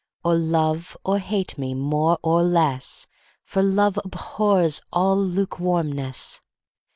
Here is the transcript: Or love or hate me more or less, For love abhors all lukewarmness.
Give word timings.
Or 0.25 0.33
love 0.33 0.97
or 1.05 1.19
hate 1.19 1.59
me 1.59 1.75
more 1.75 2.17
or 2.23 2.41
less, 2.41 3.05
For 3.43 3.61
love 3.61 3.99
abhors 4.03 4.81
all 4.91 5.23
lukewarmness. 5.23 6.41